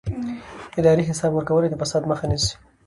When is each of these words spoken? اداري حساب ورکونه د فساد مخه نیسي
اداري 0.79 1.03
حساب 1.09 1.31
ورکونه 1.33 1.67
د 1.69 1.75
فساد 1.81 2.03
مخه 2.11 2.25
نیسي 2.31 2.53